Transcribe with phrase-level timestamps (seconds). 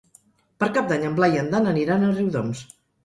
[0.63, 2.65] Per Cap d'Any en Blai i en Dan aniran a Riudoms.